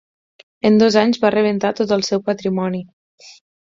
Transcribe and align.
En 0.69 0.79
dos 0.83 0.95
anys 1.01 1.21
va 1.25 1.31
rebentar 1.35 1.73
tot 1.81 1.95
el 1.99 2.07
seu 2.11 2.25
patrimoni. 2.31 2.83